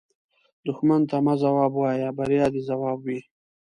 [0.65, 3.19] دښمن ته مه ځواب وایه، بریا دې ځواب وي